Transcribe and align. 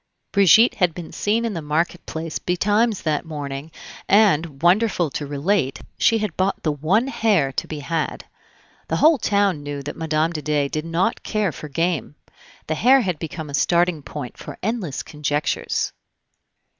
Brigitte 0.31 0.73
had 0.73 0.95
been 0.95 1.11
seen 1.11 1.45
in 1.45 1.53
the 1.53 1.61
market 1.61 2.03
place 2.07 2.39
betimes 2.39 3.03
that 3.03 3.23
morning, 3.23 3.69
and, 4.07 4.63
wonderful 4.63 5.11
to 5.11 5.27
relate, 5.27 5.79
she 5.95 6.17
had 6.17 6.35
bought 6.35 6.63
the 6.63 6.71
one 6.71 7.05
hare 7.05 7.51
to 7.51 7.67
be 7.67 7.81
had. 7.81 8.25
The 8.87 8.95
whole 8.95 9.19
town 9.19 9.61
knew 9.61 9.83
that 9.83 9.95
Mme. 9.95 10.31
de 10.31 10.41
Dey 10.41 10.67
did 10.69 10.85
not 10.85 11.21
care 11.21 11.51
for 11.51 11.69
game. 11.69 12.15
The 12.65 12.73
hare 12.73 13.13
became 13.13 13.51
a 13.51 13.53
starting 13.53 14.01
point 14.01 14.37
for 14.39 14.57
endless 14.63 15.03
conjectures. 15.03 15.93